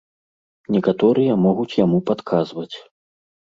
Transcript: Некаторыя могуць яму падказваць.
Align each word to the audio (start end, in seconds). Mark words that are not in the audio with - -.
Некаторыя 0.75 1.37
могуць 1.45 1.77
яму 1.85 2.03
падказваць. 2.11 2.71